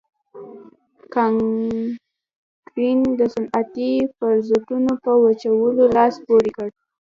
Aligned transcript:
کانکرین 1.13 2.99
د 3.19 3.21
صنعتي 3.33 3.91
ظرفیتونو 4.47 4.91
په 5.03 5.11
وچولو 5.23 5.83
لاس 5.95 6.13
پورې 6.27 6.51
کړ. 6.57 6.67